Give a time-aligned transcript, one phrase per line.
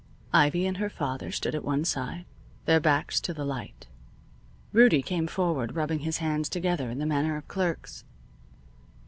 [0.33, 2.25] Ivy and her father stood at one side,
[2.65, 3.85] their backs to the light.
[4.73, 8.03] Rudie came forward, rubbing his hands together in the manner of clerks.